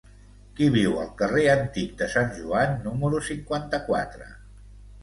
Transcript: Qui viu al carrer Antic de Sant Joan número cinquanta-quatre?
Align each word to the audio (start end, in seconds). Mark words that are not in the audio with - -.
Qui 0.59 0.69
viu 0.75 0.95
al 1.01 1.11
carrer 1.19 1.43
Antic 1.57 1.93
de 2.01 2.09
Sant 2.17 2.35
Joan 2.41 2.75
número 2.89 3.25
cinquanta-quatre? 3.33 4.35